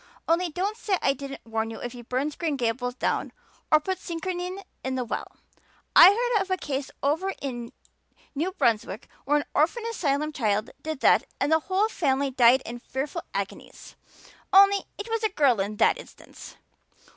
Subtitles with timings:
[0.27, 3.31] "Only don't say I didn't warn you if he burns Green Gables down
[3.71, 5.27] or puts strychnine in the well
[5.95, 7.71] I heard of a case over in
[8.33, 12.79] New Brunswick where an orphan asylum child did that and the whole family died in
[12.79, 13.95] fearful agonies.
[14.51, 16.55] Only, it was a girl in that instance."